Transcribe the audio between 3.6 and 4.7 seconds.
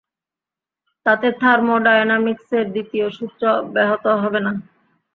ব্যাহত হবে না।